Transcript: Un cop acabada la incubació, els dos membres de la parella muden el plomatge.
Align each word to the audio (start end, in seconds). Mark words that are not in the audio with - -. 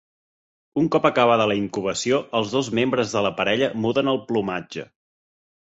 Un 0.83 0.87
cop 0.95 1.05
acabada 1.09 1.47
la 1.51 1.57
incubació, 1.59 2.21
els 2.41 2.57
dos 2.57 2.73
membres 2.81 3.15
de 3.19 3.25
la 3.29 3.35
parella 3.43 3.73
muden 3.87 4.13
el 4.17 4.23
plomatge. 4.33 4.93